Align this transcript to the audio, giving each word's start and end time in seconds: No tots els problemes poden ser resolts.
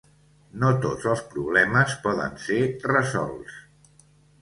No 0.63 0.71
tots 0.85 1.09
els 1.11 1.21
problemes 1.35 1.95
poden 2.07 2.43
ser 2.49 2.61
resolts. 2.91 3.65